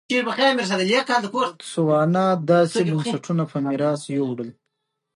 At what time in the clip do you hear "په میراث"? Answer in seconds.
3.51-4.01